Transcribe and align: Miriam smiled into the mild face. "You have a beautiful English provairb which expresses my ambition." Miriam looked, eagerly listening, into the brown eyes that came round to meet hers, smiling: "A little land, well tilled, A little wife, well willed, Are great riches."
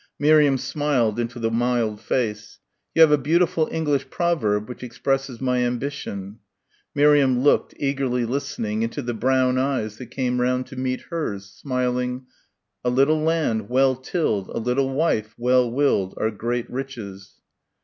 Miriam 0.17 0.57
smiled 0.57 1.19
into 1.19 1.37
the 1.37 1.51
mild 1.51 2.01
face. 2.01 2.57
"You 2.95 3.03
have 3.03 3.11
a 3.11 3.19
beautiful 3.19 3.69
English 3.71 4.09
provairb 4.09 4.67
which 4.67 4.81
expresses 4.81 5.39
my 5.39 5.59
ambition." 5.59 6.39
Miriam 6.95 7.41
looked, 7.43 7.75
eagerly 7.77 8.25
listening, 8.25 8.81
into 8.81 9.03
the 9.03 9.13
brown 9.13 9.59
eyes 9.59 9.97
that 9.97 10.07
came 10.07 10.41
round 10.41 10.65
to 10.65 10.75
meet 10.75 11.01
hers, 11.11 11.45
smiling: 11.51 12.25
"A 12.83 12.89
little 12.89 13.19
land, 13.21 13.69
well 13.69 13.95
tilled, 13.95 14.49
A 14.49 14.57
little 14.57 14.89
wife, 14.89 15.35
well 15.37 15.69
willed, 15.69 16.15
Are 16.17 16.31
great 16.31 16.67
riches." 16.67 17.33